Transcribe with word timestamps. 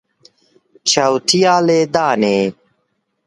Çewtiya 0.89 1.55
lêdanê! 1.67 2.37